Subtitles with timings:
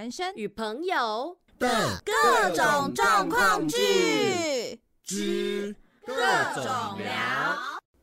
[0.00, 1.68] 人生与朋友的
[2.04, 5.74] 各种状况剧之
[6.06, 6.14] 各
[6.54, 6.64] 种
[6.98, 7.10] 聊。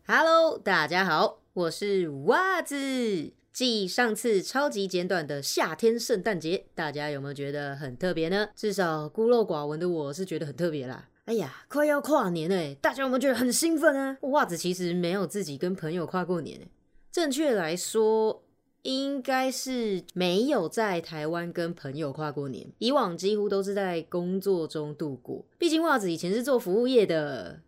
[0.05, 3.31] Hello，大家好，我是袜子。
[3.54, 8.49] 继上次超级简短的夏天圣诞节，大家有没有觉得很特别呢？
[8.57, 11.07] 至少孤陋寡闻的我是觉得很特别啦。
[11.23, 14.17] 哎呀，快要跨年嘞，大家有没有觉得很兴奋啊？
[14.31, 16.67] 袜子其实没有自己跟朋友跨过年嘞。
[17.09, 18.41] 正确来说。
[18.86, 25.44] 应该是没有在台湾跟朋友跨过年，以往几乎都是在工作中度过。
[25.58, 27.62] 毕竟袜子以前是做服务业的，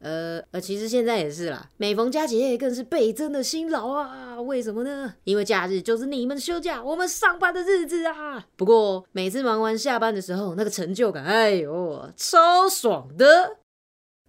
[0.00, 1.68] 呃呃，其实现在也是啦。
[1.76, 4.40] 每逢佳节更是倍增的辛劳啊！
[4.40, 5.12] 为什么呢？
[5.24, 8.46] 因为假日就是你们休假，我们上班的日子啊。
[8.56, 13.56] 不过每次忙完下班的时候，那个成就感，哎呦，超爽的。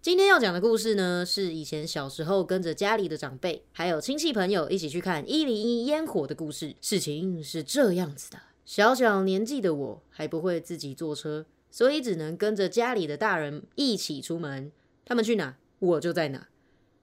[0.04, 6.76] 今天要讲的故事呢，是以前小时候跟着家里的长辈，还有亲戚朋友一起去看一零一烟火的故事。
[6.82, 14.70] 事情是这样子的，小小年纪的我还不会自己坐车，所以只能跟着家里的大人一起出门。
[15.06, 16.50] 他们去哪，我就在哪。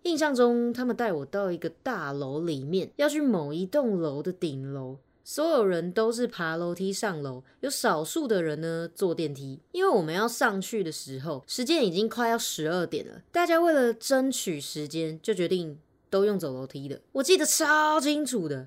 [0.03, 4.99] 印象中，他们带我到一个大楼里面，要去某一栋楼的顶楼。
[5.33, 9.61] 所有人都是爬楼梯上楼，有少数的人呢坐电梯。
[9.71, 15.79] 因为我们要上去的时候，时间已经快要十二点了，大家为了争取时间，就决定
[16.11, 17.01] 都用走楼梯的。
[17.13, 18.67] 我记得超清楚的。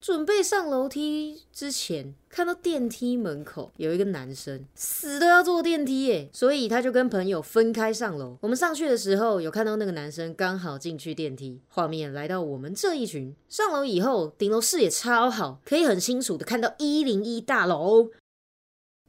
[0.00, 8.34] 准备上楼梯之前，看到电梯门口有一个男生死都要坐电梯，耶，所以他就跟朋友分开上楼。
[8.40, 11.60] 我们上去的时候，有看到那个男生刚好进去电梯。
[11.68, 18.08] 画面来到我们这一群上楼以后，顶楼视野超好，可以很清楚的看到一零一大楼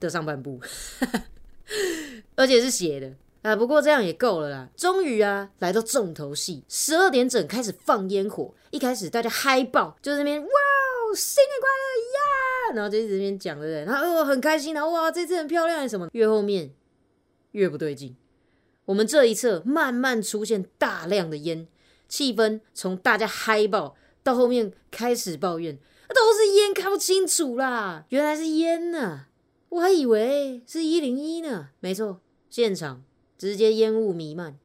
[0.01, 0.59] 的上半部，
[2.35, 3.55] 而且是斜的啊。
[3.55, 4.67] 不过这样也够了啦。
[4.75, 8.53] 终于啊，来到重头戏，十二点整开始放烟火。
[8.71, 10.49] 一开始大家嗨爆，就在那边哇。
[11.15, 11.67] 新年快
[12.73, 12.75] 乐呀！
[12.75, 16.71] 然后就这边讲的人，他哦很开心啊，哇，这次很漂亮，什么越后面
[17.51, 18.15] 越不对劲。
[18.85, 21.67] 我们这一侧慢慢出现大量的烟，
[22.07, 25.77] 气氛从大家嗨爆到后面开始抱怨，
[26.09, 28.05] 都是烟看不清楚啦。
[28.09, 29.25] 原来是烟呢，
[29.69, 31.69] 我还以为是一零一呢。
[31.81, 33.03] 没错，现场
[33.37, 34.57] 直接烟雾弥漫，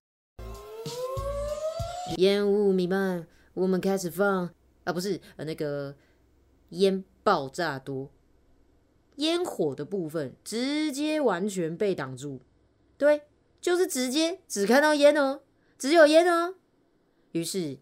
[2.19, 4.49] 烟雾弥漫，我们开始放
[4.84, 5.95] 啊，不是那个。
[6.71, 8.10] 烟爆炸多，
[9.16, 12.41] 烟火的部分直接完全被挡住，
[12.99, 13.22] 对，
[13.60, 15.43] 就是直接只看到烟哦，
[15.78, 16.56] 只有烟哦。
[17.32, 17.78] 于是，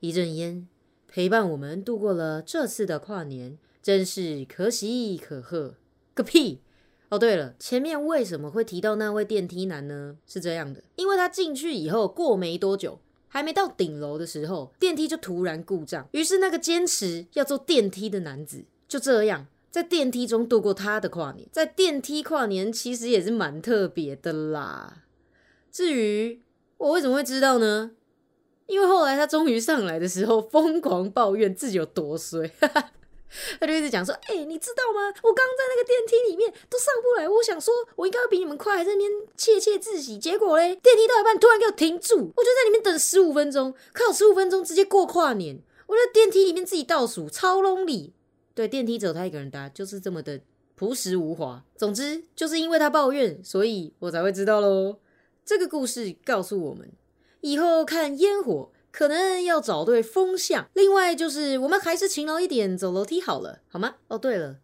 [0.00, 0.68] 一阵烟
[1.08, 5.74] 陪伴我们度过了这次的跨年，真是可喜可贺。
[6.12, 6.60] 个屁！
[7.08, 10.18] 哦，对了，前面为什么会提到那位电梯男呢？
[10.26, 12.98] 是这样的，因为他进去以后过没多久。
[13.32, 16.08] 还没到顶楼的时候，电梯就突然故障。
[16.10, 21.48] 于是那个坚持要坐电梯的男子，就这样在电梯中度过他的跨年。
[21.52, 25.04] 在电梯跨年其实也是蛮特别的啦。
[25.70, 26.42] 至于
[26.78, 27.92] 我为什么会知道呢？
[28.66, 32.50] 因为后来他终于上来的时候，疯狂抱怨自己有多衰。
[33.60, 35.08] 他就一直讲说：“哎，你知道吗？
[35.22, 40.18] 我刚刚在那个电梯里面都上不来，我想说我应该比你们快，在那边窃窃自喜。
[40.18, 43.72] 结果嘞，电梯到一半突然给我停住，我就在里面等十五分钟。
[43.92, 48.10] 靠，十五分钟直接过跨年，我在电梯里面自己倒数，超 lonely。
[48.54, 50.40] 对，电梯有他一个人搭，就是这么的
[50.74, 51.64] 朴实无华。
[51.76, 54.98] 总之，就是因为他抱怨，所以我才会知道喽。
[55.44, 56.90] 这个故事告诉我们，
[57.40, 63.94] 以后看烟火。”可能要找对风向，另外就是我们还是勤劳一点，走楼梯好了，好吗？
[64.08, 64.56] 哦，对了。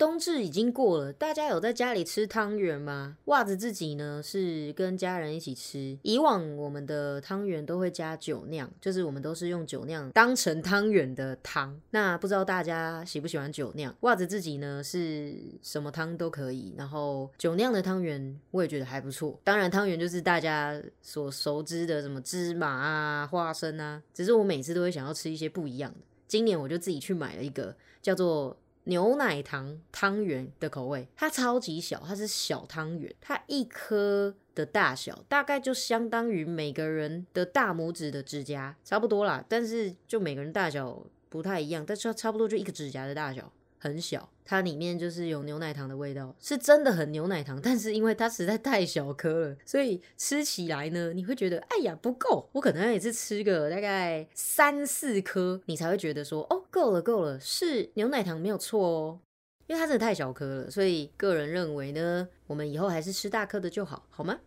[0.00, 3.18] 冬至已经过了，大家有在家里吃汤圆吗？
[3.26, 5.98] 袜子自己呢是跟家人一起吃。
[6.00, 11.78] 以往我们的汤圆都会加酒酿，就是我们都是用酒酿当成汤圆的汤。
[11.90, 13.94] 那不知道大家喜不喜欢酒酿？
[14.00, 19.38] 袜子自己呢是什么汤都可以，然后酒酿的汤圆我也觉得还不错。
[19.44, 25.98] 当然汤圆就是大家所熟知的什么芝麻啊、花生啊，只是我每次都会想要吃一些不一样的。
[26.26, 28.56] 今年我就自己去买了一个叫做。
[28.90, 43.50] 牛奶糖汤圆的口味，它超级小，它是小汤圆，它一颗的大小大概就相当于每个人的大拇指的指甲差不多啦，但是就每个人大小不太一样，但是它差不多就一个指甲的大小。
[43.82, 47.58] 很小，它里面就是有牛奶糖的味道，是真的很牛奶糖。
[47.62, 52.46] 但是因为它实在太小颗了，所以吃起来呢，你会觉得，哎呀，不够。
[52.52, 59.18] 我可能要也是吃个大概三四颗，你才会觉得说，哦，够了，够了，是牛奶糖没有错哦。
[59.66, 64.38] 因为它真的太小颗了，所以个人认为呢，我们以后还是吃大颗的就好，好吗？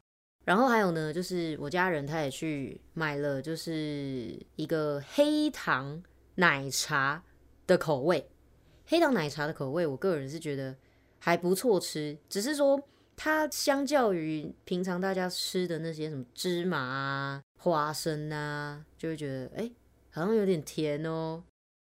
[0.45, 6.03] 然后还有呢，就是我家人他也去买了，就是一个黑糖
[6.35, 7.23] 奶茶
[7.65, 8.29] 的口味。
[8.85, 10.75] 黑糖奶茶的口味，我个人是觉得
[11.19, 12.81] 还不错吃，只是说
[13.15, 19.71] 它相较于平常大家吃的那些什么芝麻、花生啊，就会觉得哎，
[20.11, 21.41] 好像有点甜哦。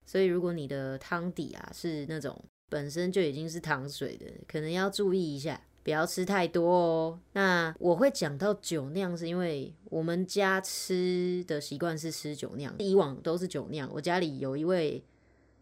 [0.04, 2.36] 所以如果你的汤底啊是那种
[2.68, 7.20] 本身就已经是糖水的，可能要注意一下，不要吃太多哦。
[7.32, 13.88] 那我会讲到酒酿，是因为我们家吃的习惯是吃酒酿，以往都是酒酿。
[13.94, 15.02] 我家里有一位。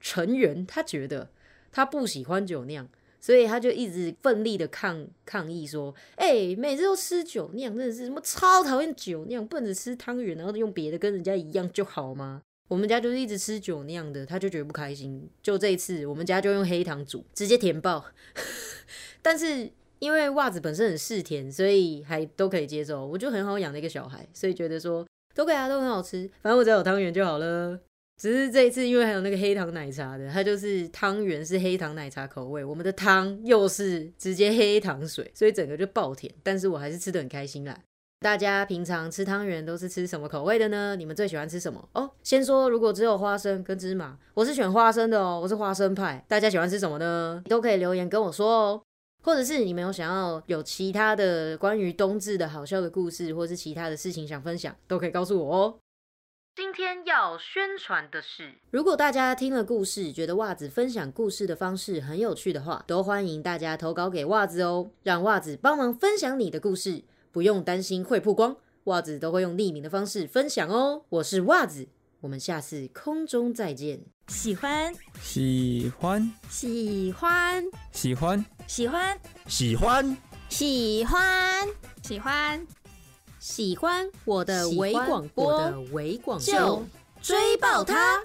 [0.00, 1.28] 成员他觉得
[1.70, 2.88] 他不喜欢酒酿，
[3.20, 12.40] 所以他就一直奋力的抗抗议说：“哎，每次都吃酒酿，真的是什么超讨厌酒酿，不能吃汤圆，然后用别的跟人家一样就好吗？
[12.68, 15.28] 我们家就是一直吃酒酿的，他就觉得不开心。
[15.44, 18.04] 就这次我们家就用黑糖煮，直接填爆。
[19.22, 19.70] 但是
[20.00, 23.06] 因为袜子本身很嗜甜，所以还都可以接受。
[23.06, 25.06] 我就很好养的一个小孩，所以觉得说
[25.36, 27.78] 都给他都很好吃，反正我只要有汤圆就好了。”
[28.20, 36.30] 只是这一次，因为还有那个黑糖奶茶的，它就是汤圆是黑糖奶茶口味，我们的汤又是直接黑糖水，所以整个就爆甜。
[36.42, 37.74] 但是我还是吃的很开心啦。
[38.18, 40.94] 大家平常吃汤圆都是吃什么口味的呢？
[40.96, 41.82] 你们最喜欢吃什么？
[41.94, 46.22] 哦，先说如果只有花生跟芝麻，我是选花生的哦，我是花生派。
[46.28, 47.42] 大家喜欢吃什么呢？
[47.48, 48.82] 都可以留言跟我说哦。
[49.24, 55.78] 或者是你们有想要有其他的关于冬至的好笑的故事，或是其他的事情想分享，都可以告诉我哦。
[56.60, 67.02] 今天要宣传的是，如果大家听了故事，觉得袜子分享故事的方式很有趣的话，都欢迎大家投稿给袜子哦，让袜子帮忙分享你的故事，
[67.32, 71.02] 不用担心会曝光，袜子都会用匿名的方式分享哦。
[71.08, 71.86] 我是袜子，
[72.20, 74.00] 我们下次空中再见。
[74.28, 74.92] 喜欢，
[75.22, 80.16] 喜欢，喜欢，喜欢，喜欢，喜欢，
[80.50, 81.06] 喜欢，喜
[81.42, 81.68] 欢，
[82.02, 82.79] 喜欢。
[83.40, 85.72] 喜欢我的微广播，
[86.40, 86.84] 就
[87.22, 88.22] 追爆它。